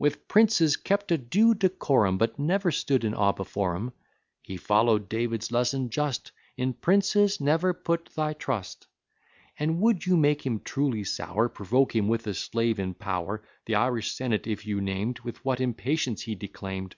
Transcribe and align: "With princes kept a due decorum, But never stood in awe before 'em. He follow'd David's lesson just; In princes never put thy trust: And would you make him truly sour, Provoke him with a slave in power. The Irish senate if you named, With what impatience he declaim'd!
"With 0.00 0.26
princes 0.26 0.76
kept 0.76 1.12
a 1.12 1.16
due 1.16 1.54
decorum, 1.54 2.18
But 2.18 2.40
never 2.40 2.72
stood 2.72 3.04
in 3.04 3.14
awe 3.14 3.30
before 3.30 3.76
'em. 3.76 3.92
He 4.42 4.56
follow'd 4.56 5.08
David's 5.08 5.52
lesson 5.52 5.90
just; 5.90 6.32
In 6.56 6.72
princes 6.72 7.40
never 7.40 7.72
put 7.72 8.06
thy 8.06 8.32
trust: 8.32 8.88
And 9.56 9.80
would 9.80 10.04
you 10.06 10.16
make 10.16 10.44
him 10.44 10.58
truly 10.58 11.04
sour, 11.04 11.48
Provoke 11.48 11.94
him 11.94 12.08
with 12.08 12.26
a 12.26 12.34
slave 12.34 12.80
in 12.80 12.94
power. 12.94 13.44
The 13.66 13.76
Irish 13.76 14.10
senate 14.12 14.48
if 14.48 14.66
you 14.66 14.80
named, 14.80 15.20
With 15.20 15.44
what 15.44 15.60
impatience 15.60 16.22
he 16.22 16.34
declaim'd! 16.34 16.96